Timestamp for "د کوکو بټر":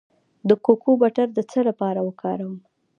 0.47-1.27